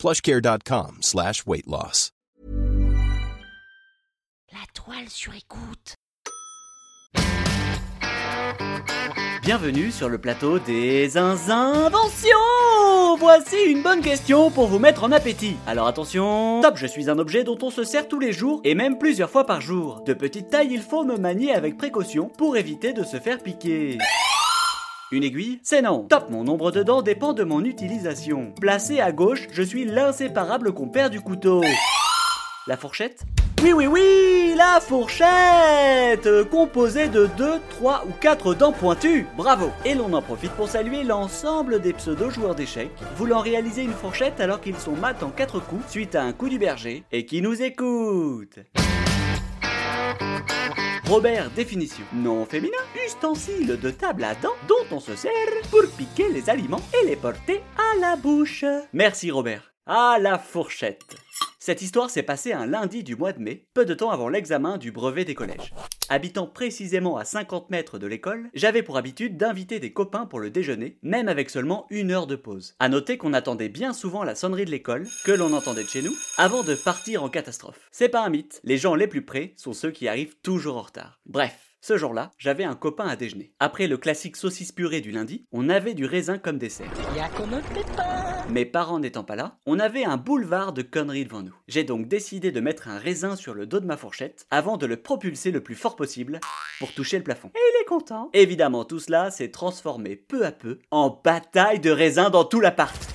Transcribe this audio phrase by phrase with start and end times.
[0.00, 2.10] plushcare.com slash weight loss.
[4.50, 5.94] La toile sur écoute.
[9.42, 12.36] Bienvenue sur le plateau des inventions
[13.18, 15.56] Voici une bonne question pour vous mettre en appétit.
[15.66, 18.74] Alors attention, top, je suis un objet dont on se sert tous les jours et
[18.74, 20.02] même plusieurs fois par jour.
[20.06, 23.98] De petite taille, il faut me manier avec précaution pour éviter de se faire piquer.
[25.12, 26.04] Une aiguille C'est non.
[26.04, 28.52] Top, mon nombre de dents dépend de mon utilisation.
[28.60, 31.62] Placé à gauche, je suis l'inséparable compère du couteau.
[32.68, 33.22] La fourchette?
[33.60, 39.94] Oui, oui, oui, la fourchette Composée de 2, 3 ou 4 dents pointues Bravo Et
[39.94, 44.78] l'on en profite pour saluer l'ensemble des pseudo-joueurs d'échecs voulant réaliser une fourchette alors qu'ils
[44.78, 48.60] sont mat en 4 coups suite à un coup du berger et qui nous écoutent
[51.10, 52.04] Robert, définition.
[52.12, 55.32] Nom féminin, ustensile de table à dents dont on se sert
[55.68, 58.64] pour piquer les aliments et les porter à la bouche.
[58.92, 59.74] Merci Robert.
[59.86, 61.16] À la fourchette.
[61.58, 64.78] Cette histoire s'est passée un lundi du mois de mai, peu de temps avant l'examen
[64.78, 65.74] du brevet des collèges.
[66.12, 70.50] Habitant précisément à 50 mètres de l'école, j'avais pour habitude d'inviter des copains pour le
[70.50, 72.74] déjeuner, même avec seulement une heure de pause.
[72.80, 76.02] À noter qu'on attendait bien souvent la sonnerie de l'école, que l'on entendait de chez
[76.02, 77.88] nous, avant de partir en catastrophe.
[77.92, 80.82] C'est pas un mythe, les gens les plus près sont ceux qui arrivent toujours en
[80.82, 81.20] retard.
[81.26, 83.52] Bref, ce jour-là, j'avais un copain à déjeuner.
[83.58, 86.90] Après le classique saucisse purée du lundi, on avait du raisin comme dessert.
[88.50, 91.54] Mes parents n'étant pas là, on avait un boulevard de conneries devant nous.
[91.68, 94.86] J'ai donc décidé de mettre un raisin sur le dos de ma fourchette avant de
[94.86, 96.40] le propulser le plus fort possible
[96.80, 97.50] pour toucher le plafond.
[97.54, 98.28] Et il est content.
[98.34, 103.09] Évidemment, tout cela s'est transformé peu à peu en bataille de raisins dans tout l'appart.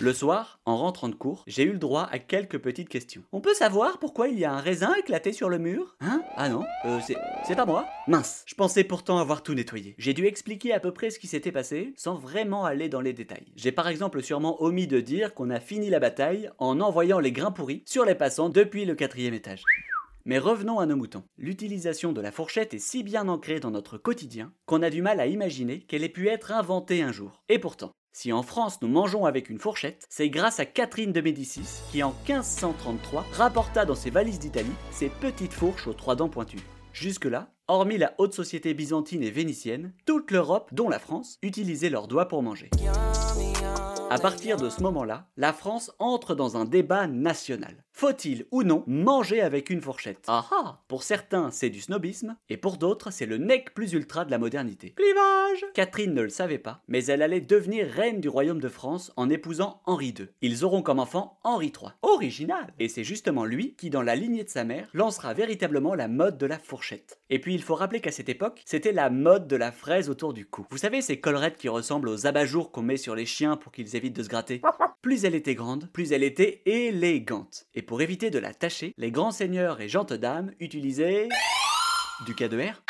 [0.00, 3.24] Le soir, en rentrant de cours, j'ai eu le droit à quelques petites questions.
[3.32, 5.96] On peut savoir pourquoi il y a un raisin éclaté sur le mur?
[6.00, 6.22] Hein?
[6.36, 7.84] Ah non, euh, c'est, c'est pas moi?
[8.06, 9.96] Mince, je pensais pourtant avoir tout nettoyé.
[9.98, 13.12] J'ai dû expliquer à peu près ce qui s'était passé, sans vraiment aller dans les
[13.12, 13.52] détails.
[13.56, 17.32] J'ai par exemple sûrement omis de dire qu'on a fini la bataille en envoyant les
[17.32, 19.64] grains pourris sur les passants depuis le quatrième étage.
[20.24, 21.24] Mais revenons à nos moutons.
[21.38, 25.18] L'utilisation de la fourchette est si bien ancrée dans notre quotidien qu'on a du mal
[25.20, 27.42] à imaginer qu'elle ait pu être inventée un jour.
[27.48, 31.20] Et pourtant, si en France nous mangeons avec une fourchette, c'est grâce à Catherine de
[31.20, 36.28] Médicis qui en 1533 rapporta dans ses valises d'Italie ses petites fourches aux trois dents
[36.28, 36.64] pointues.
[36.92, 42.08] Jusque-là, hormis la haute société byzantine et vénitienne, toute l'Europe, dont la France, utilisait leurs
[42.08, 42.70] doigts pour manger.
[44.10, 47.84] À partir de ce moment-là, la France entre dans un débat national.
[47.98, 50.26] Faut-il ou non manger avec une fourchette?
[50.28, 54.24] Ah ah Pour certains, c'est du snobisme, et pour d'autres, c'est le nec plus ultra
[54.24, 54.94] de la modernité.
[54.94, 59.12] Clivage Catherine ne le savait pas, mais elle allait devenir reine du royaume de France
[59.16, 60.28] en épousant Henri II.
[60.42, 61.90] Ils auront comme enfant Henri III.
[62.02, 66.06] Original Et c'est justement lui qui, dans la lignée de sa mère, lancera véritablement la
[66.06, 67.18] mode de la fourchette.
[67.30, 70.34] Et puis il faut rappeler qu'à cette époque, c'était la mode de la fraise autour
[70.34, 70.64] du cou.
[70.70, 73.96] Vous savez ces collerettes qui ressemblent aux abat-jours qu'on met sur les chiens pour qu'ils
[73.96, 74.62] évitent de se gratter?
[75.02, 77.66] Plus elle était grande, plus elle était élégante.
[77.74, 81.28] Et pour éviter de la tâcher, les grands seigneurs et gentes dames utilisaient
[82.26, 82.82] du cas de R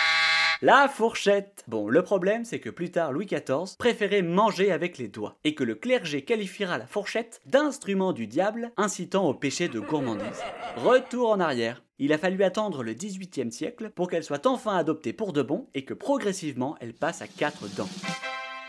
[0.61, 5.07] la fourchette Bon, le problème, c'est que plus tard, Louis XIV préférait manger avec les
[5.07, 9.79] doigts, et que le clergé qualifiera la fourchette d'instrument du diable incitant au péché de
[9.79, 10.43] gourmandise.
[10.79, 11.85] Retour en arrière.
[12.01, 15.69] Il a fallu attendre le XVIIIe siècle pour qu'elle soit enfin adoptée pour de bon
[15.75, 17.89] et que progressivement elle passe à quatre dents.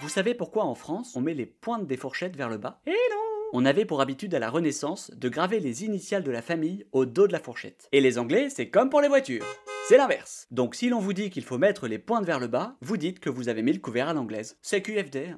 [0.02, 2.82] Vous savez pourquoi en France on met les pointes des fourchettes vers le bas?
[2.86, 6.42] Eh non on avait pour habitude à la Renaissance de graver les initiales de la
[6.42, 7.88] famille au dos de la fourchette.
[7.92, 9.46] Et les Anglais, c'est comme pour les voitures.
[9.88, 10.48] C'est l'inverse.
[10.52, 13.20] Donc si l'on vous dit qu'il faut mettre les pointes vers le bas, vous dites
[13.20, 14.58] que vous avez mis le couvert à l'anglaise.
[14.62, 15.36] C'est QFD.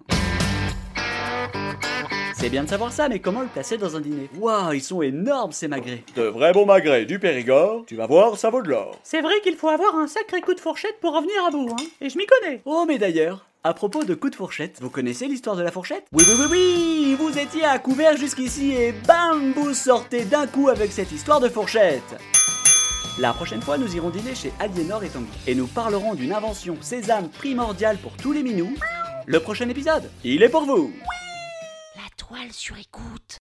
[2.35, 4.27] C'est bien de savoir ça, mais comment le placer dans un dîner?
[4.37, 8.35] Waouh, ils sont énormes ces magrets De vrais bons magrets du Périgord, tu vas voir,
[8.37, 8.99] ça vaut de l'or.
[9.03, 11.69] C'est vrai qu'il faut avoir un sacré coup de fourchette pour en venir à bout,
[11.69, 11.83] hein.
[12.01, 12.61] Et je m'y connais.
[12.65, 16.05] Oh, mais d'ailleurs, à propos de coups de fourchette, vous connaissez l'histoire de la fourchette?
[16.13, 20.69] Oui, oui, oui, oui Vous étiez à couvert jusqu'ici et bam Vous sortez d'un coup
[20.69, 22.17] avec cette histoire de fourchette
[23.19, 25.27] la prochaine fois, nous irons dîner chez Aliénor et Tanguy.
[25.45, 28.73] Et nous parlerons d'une invention sésame primordiale pour tous les minous.
[29.25, 30.93] Le prochain épisode, il est pour vous
[31.97, 33.40] La toile sur écoute.